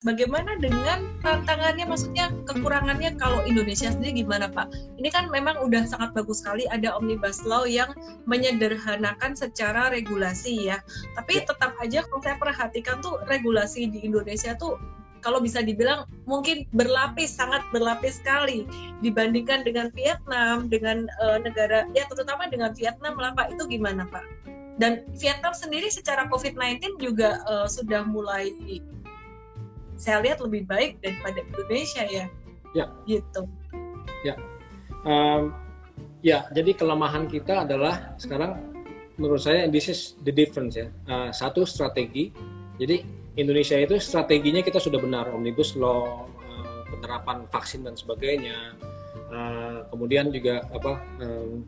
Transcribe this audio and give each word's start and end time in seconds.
bagaimana 0.00 0.56
dengan 0.56 1.04
tantangannya 1.20 1.84
maksudnya 1.84 2.32
kekurangannya 2.48 3.20
kalau 3.20 3.44
Indonesia 3.44 3.92
sendiri 3.92 4.24
gimana 4.24 4.48
Pak? 4.48 4.72
Ini 4.96 5.08
kan 5.12 5.28
memang 5.28 5.60
udah 5.60 5.84
sangat 5.84 6.16
bagus 6.16 6.40
sekali 6.40 6.64
ada 6.72 6.96
omnibus 6.96 7.44
law 7.44 7.68
yang 7.68 7.92
menyederhanakan 8.24 9.36
secara 9.36 9.92
regulasi 9.92 10.72
ya. 10.72 10.80
Tapi 11.20 11.44
ya. 11.44 11.52
tetap 11.52 11.76
aja 11.84 12.00
kalau 12.08 12.20
saya 12.24 12.36
perhatikan 12.40 13.04
tuh 13.04 13.20
regulasi 13.28 13.92
di 13.92 14.00
Indonesia 14.08 14.56
tuh 14.56 14.80
kalau 15.20 15.36
bisa 15.36 15.60
dibilang 15.60 16.08
mungkin 16.24 16.64
berlapis 16.72 17.36
sangat 17.36 17.60
berlapis 17.76 18.24
sekali 18.24 18.64
dibandingkan 19.04 19.60
dengan 19.68 19.92
Vietnam 19.92 20.72
dengan 20.72 21.04
uh, 21.20 21.36
negara 21.44 21.84
ya 21.92 22.08
terutama 22.08 22.48
dengan 22.48 22.72
Vietnam 22.72 23.20
lah 23.20 23.36
Pak 23.36 23.52
itu 23.52 23.68
gimana 23.68 24.08
Pak? 24.08 24.24
Dan 24.80 25.04
Vietnam 25.20 25.52
sendiri 25.52 25.92
secara 25.92 26.24
COVID-19 26.32 26.96
juga 27.04 27.44
uh, 27.44 27.68
sudah 27.68 28.00
mulai 28.00 28.48
saya 30.00 30.24
lihat 30.24 30.40
lebih 30.40 30.64
baik 30.64 30.96
daripada 31.04 31.44
Indonesia 31.44 32.02
ya. 32.08 32.24
Ya. 32.72 32.88
Gitu. 33.04 33.44
Ya. 34.24 34.34
Um, 35.04 35.52
ya, 36.24 36.48
jadi 36.56 36.72
kelemahan 36.72 37.28
kita 37.28 37.68
adalah 37.68 38.16
sekarang 38.16 38.56
menurut 39.20 39.44
saya 39.44 39.68
this 39.68 39.92
is 39.92 40.16
the 40.24 40.32
difference 40.32 40.80
ya. 40.80 40.88
Uh, 41.04 41.28
satu 41.28 41.68
strategi. 41.68 42.32
Jadi 42.80 43.04
Indonesia 43.36 43.76
itu 43.76 44.00
strateginya 44.00 44.64
kita 44.64 44.80
sudah 44.80 44.96
benar 44.96 45.28
omnibus 45.36 45.76
law, 45.76 46.24
uh, 46.24 46.80
penerapan 46.88 47.44
vaksin 47.52 47.84
dan 47.84 47.92
sebagainya. 47.92 48.72
Uh, 49.30 49.84
kemudian 49.92 50.32
juga 50.32 50.64
apa 50.74 50.98
um, 51.22 51.62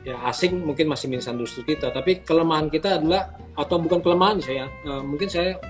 ya 0.00 0.16
asing 0.32 0.64
mungkin 0.64 0.88
masih 0.88 1.12
misunderstood 1.12 1.68
kita 1.68 1.92
tapi 1.92 2.24
kelemahan 2.24 2.72
kita 2.72 2.96
adalah 2.96 3.36
atau 3.52 3.76
bukan 3.76 4.00
kelemahan 4.00 4.40
saya 4.40 4.64
uh, 4.88 5.04
mungkin 5.04 5.28
saya 5.28 5.60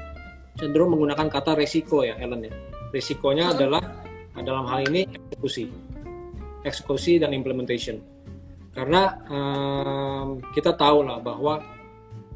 cenderung 0.59 0.93
menggunakan 0.93 1.31
kata 1.31 1.55
resiko 1.55 2.03
ya 2.03 2.19
Ellen 2.19 2.51
ya. 2.51 2.53
Resikonya 2.91 3.55
adalah 3.55 3.83
dalam 4.43 4.67
hal 4.67 4.91
ini 4.91 5.07
eksekusi, 5.07 5.65
eksekusi 6.67 7.23
dan 7.23 7.31
implementation. 7.33 8.03
Karena 8.75 9.19
um, 9.27 10.39
kita 10.55 10.75
tahu 10.75 11.07
lah 11.07 11.19
bahwa 11.23 11.63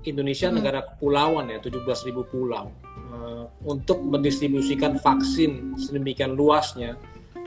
Indonesia 0.02 0.50
hmm. 0.50 0.56
negara 0.58 0.80
kepulauan 0.83 1.50
ya, 1.50 1.58
17.000 1.62 2.33
pulau. 2.33 2.70
Uh, 3.12 3.44
untuk 3.69 4.00
mendistribusikan 4.00 4.96
vaksin 4.96 5.77
sedemikian 5.77 6.33
luasnya 6.33 6.96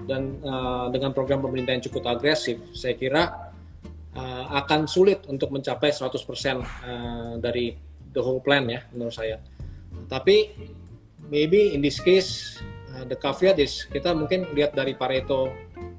dan 0.05 0.37
uh, 0.45 0.87
dengan 0.93 1.11
program 1.11 1.41
pemerintah 1.41 1.73
yang 1.73 1.83
cukup 1.83 2.15
agresif, 2.15 2.61
saya 2.71 2.93
kira 2.95 3.51
uh, 4.15 4.45
akan 4.63 4.85
sulit 4.85 5.25
untuk 5.27 5.51
mencapai 5.51 5.89
100% 5.89 6.05
uh, 6.05 7.35
dari 7.41 7.75
the 8.15 8.21
whole 8.21 8.39
plan 8.39 8.63
ya 8.69 8.85
menurut 8.93 9.13
saya. 9.13 9.41
Tapi 10.05 10.53
maybe 11.31 11.73
in 11.73 11.81
this 11.81 11.97
case 11.97 12.61
uh, 12.93 13.03
the 13.07 13.17
caveat 13.17 13.57
is 13.57 13.87
kita 13.89 14.13
mungkin 14.13 14.45
lihat 14.53 14.77
dari 14.77 14.93
Pareto 14.93 15.49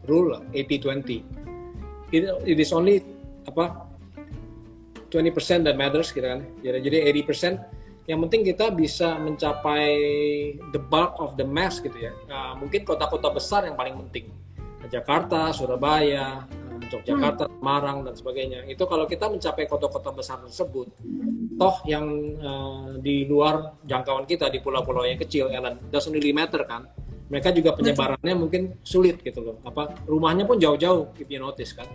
rule 0.06 0.38
80-20. 0.54 2.14
It, 2.14 2.22
it 2.46 2.58
is 2.58 2.70
only 2.70 3.02
apa 3.46 3.86
20% 5.10 5.66
that 5.66 5.74
matters 5.74 6.10
gitu 6.10 6.26
kan. 6.26 6.46
Jadi 6.62 6.78
jadi 6.86 6.96
80% 7.26 7.76
yang 8.06 8.22
penting 8.22 8.46
kita 8.46 8.70
bisa 8.70 9.18
mencapai 9.18 9.90
the 10.70 10.78
bulk 10.78 11.18
of 11.18 11.34
the 11.34 11.42
mass 11.42 11.82
gitu 11.82 11.98
ya. 11.98 12.14
Nah, 12.30 12.54
mungkin 12.54 12.86
kota-kota 12.86 13.34
besar 13.34 13.66
yang 13.66 13.74
paling 13.74 13.98
penting. 14.06 14.30
Jakarta, 14.86 15.50
Surabaya, 15.50 16.46
Yogyakarta, 16.86 17.50
hmm. 17.50 17.54
Semarang 17.58 17.98
dan 18.06 18.14
sebagainya. 18.14 18.60
Itu 18.70 18.86
kalau 18.86 19.10
kita 19.10 19.26
mencapai 19.26 19.66
kota-kota 19.66 20.14
besar 20.14 20.38
tersebut, 20.46 20.86
toh 21.54 21.76
yang 21.86 22.06
uh, 22.42 22.98
di 22.98 23.30
luar 23.30 23.78
jangkauan 23.86 24.26
kita 24.26 24.50
di 24.50 24.58
pulau-pulau 24.58 25.06
yang 25.06 25.20
kecil, 25.20 25.46
Ellen, 25.54 25.78
doesn't 25.94 26.10
really 26.10 26.34
matter 26.34 26.66
kan. 26.66 26.90
Mereka 27.26 27.54
juga 27.54 27.74
penyebarannya 27.74 28.34
mungkin 28.34 28.78
sulit 28.86 29.22
gitu 29.22 29.42
loh. 29.42 29.56
Apa 29.66 29.94
rumahnya 30.06 30.46
pun 30.46 30.58
jauh-jauh, 30.58 31.14
if 31.18 31.26
you 31.26 31.42
notice 31.42 31.74
kan. 31.74 31.86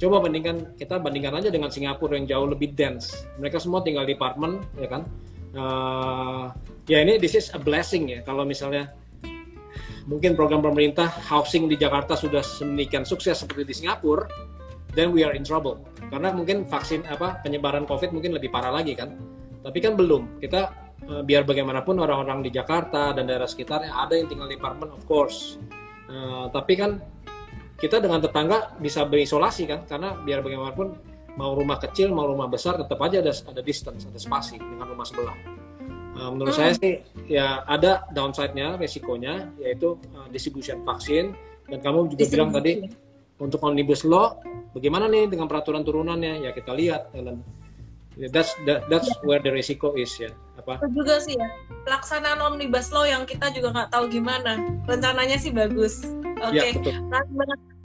Coba 0.00 0.24
bandingkan 0.24 0.74
kita 0.74 0.98
bandingkan 0.98 1.38
aja 1.38 1.48
dengan 1.52 1.70
Singapura 1.70 2.18
yang 2.18 2.26
jauh 2.26 2.48
lebih 2.48 2.72
dense. 2.72 3.28
Mereka 3.38 3.60
semua 3.60 3.84
tinggal 3.84 4.08
di 4.08 4.16
apartemen, 4.16 4.64
ya 4.80 4.88
kan. 4.88 5.02
Uh, 5.54 6.50
ya 6.90 6.98
ini 6.98 7.20
this 7.20 7.38
is 7.38 7.52
a 7.54 7.60
blessing 7.60 8.10
ya. 8.10 8.20
Kalau 8.26 8.42
misalnya 8.42 8.90
mungkin 10.04 10.34
program 10.34 10.60
pemerintah 10.60 11.08
housing 11.08 11.70
di 11.70 11.78
Jakarta 11.78 12.18
sudah 12.18 12.42
sedemikian 12.42 13.06
sukses 13.06 13.38
seperti 13.38 13.62
di 13.70 13.74
Singapura, 13.84 14.26
then 14.98 15.12
we 15.14 15.22
are 15.22 15.32
in 15.36 15.44
trouble. 15.46 15.78
Karena 16.08 16.28
mungkin 16.32 16.68
vaksin 16.68 17.06
apa 17.06 17.40
penyebaran 17.42 17.88
COVID 17.88 18.10
mungkin 18.14 18.36
lebih 18.36 18.52
parah 18.52 18.72
lagi 18.74 18.96
kan. 18.96 19.12
Tapi 19.64 19.78
kan 19.80 19.96
belum. 19.96 20.40
Kita 20.40 20.60
uh, 21.08 21.22
biar 21.24 21.44
bagaimanapun 21.44 22.00
orang-orang 22.00 22.44
di 22.44 22.50
Jakarta 22.52 23.12
dan 23.12 23.28
daerah 23.28 23.48
sekitarnya 23.48 23.92
ada 23.92 24.14
yang 24.16 24.28
tinggal 24.28 24.48
di 24.48 24.56
apartemen 24.56 24.92
of 24.94 25.02
course. 25.08 25.56
Uh, 26.08 26.46
tapi 26.52 26.76
kan 26.76 27.00
kita 27.80 27.98
dengan 27.98 28.22
tetangga 28.22 28.76
bisa 28.78 29.02
berisolasi 29.04 29.66
kan 29.66 29.82
karena 29.88 30.14
biar 30.22 30.44
bagaimanapun 30.44 30.94
mau 31.34 31.58
rumah 31.58 31.82
kecil 31.82 32.14
mau 32.14 32.30
rumah 32.30 32.46
besar 32.46 32.78
tetap 32.78 33.02
aja 33.02 33.18
ada 33.18 33.34
ada 33.34 33.62
distance 33.64 34.06
ada 34.06 34.20
spasi 34.20 34.56
dengan 34.60 34.86
rumah 34.86 35.06
sebelah. 35.06 35.36
Uh, 36.14 36.30
menurut 36.30 36.54
hmm. 36.54 36.60
saya 36.62 36.72
sih 36.78 36.94
ya 37.26 37.66
ada 37.66 38.06
downside-nya, 38.14 38.78
resikonya 38.78 39.50
yaitu 39.58 39.98
uh, 40.14 40.30
distribution 40.30 40.78
vaksin 40.86 41.34
dan 41.66 41.78
kamu 41.82 42.06
juga 42.14 42.24
bilang 42.30 42.50
tadi 42.54 42.86
untuk 43.38 43.60
omnibus 43.66 44.06
law 44.06 44.38
bagaimana 44.74 45.10
nih 45.10 45.26
dengan 45.30 45.50
peraturan 45.50 45.82
turunannya 45.82 46.46
ya 46.46 46.50
kita 46.54 46.74
lihat 46.74 47.10
Ellen. 47.14 47.42
That's 48.14 48.54
that, 48.62 48.86
that's 48.86 49.10
where 49.26 49.42
the 49.42 49.50
resiko 49.50 49.98
is 49.98 50.14
ya 50.14 50.30
apa? 50.54 50.78
Itu 50.86 51.02
juga 51.02 51.18
sih 51.18 51.34
ya 51.34 51.48
pelaksanaan 51.82 52.38
omnibus 52.46 52.94
law 52.94 53.02
yang 53.02 53.26
kita 53.26 53.50
juga 53.50 53.74
nggak 53.74 53.90
tahu 53.90 54.06
gimana 54.06 54.54
rencananya 54.86 55.34
sih 55.34 55.50
bagus. 55.50 56.06
Ya, 56.54 56.70
Oke, 56.70 56.78
okay. 56.78 56.94
ya, 56.94 57.00
banget 57.10 57.58